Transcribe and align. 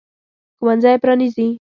ښوونځی 0.57 0.95
پرانیزي. 1.01 1.47